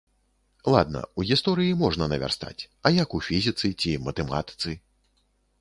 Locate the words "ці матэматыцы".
3.81-4.69